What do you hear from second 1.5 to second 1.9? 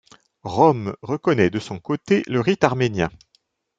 de son